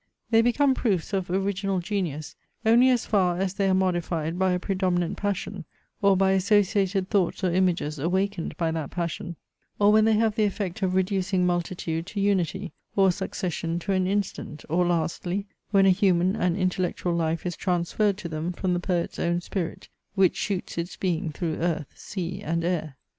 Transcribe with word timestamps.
They 0.31 0.41
become 0.41 0.73
proofs 0.73 1.13
of 1.13 1.29
original 1.29 1.77
genius 1.79 2.35
only 2.65 2.89
as 2.89 3.05
far 3.05 3.37
as 3.37 3.53
they 3.53 3.69
are 3.69 3.73
modified 3.75 4.39
by 4.39 4.53
a 4.53 4.57
predominant 4.59 5.15
passion; 5.15 5.63
or 6.01 6.17
by 6.17 6.31
associated 6.31 7.11
thoughts 7.11 7.43
or 7.43 7.53
images 7.53 7.99
awakened 7.99 8.57
by 8.57 8.71
that 8.71 8.89
passion; 8.89 9.35
or 9.77 9.91
when 9.91 10.05
they 10.05 10.13
have 10.13 10.33
the 10.35 10.45
effect 10.45 10.81
of 10.81 10.95
reducing 10.95 11.45
multitude 11.45 12.07
to 12.07 12.19
unity, 12.19 12.73
or 12.95 13.11
succession 13.11 13.77
to 13.77 13.91
an 13.91 14.07
instant; 14.07 14.65
or 14.69 14.87
lastly, 14.87 15.45
when 15.69 15.85
a 15.85 15.91
human 15.91 16.35
and 16.35 16.57
intellectual 16.57 17.13
life 17.13 17.45
is 17.45 17.55
transferred 17.55 18.17
to 18.17 18.27
them 18.27 18.53
from 18.53 18.73
the 18.73 18.79
poet's 18.79 19.19
own 19.19 19.39
spirit, 19.39 19.87
Which 20.15 20.35
shoots 20.35 20.79
its 20.79 20.95
being 20.97 21.31
through 21.31 21.57
earth, 21.57 21.93
sea, 21.95 22.41
and 22.41 22.63
air. 22.63 22.97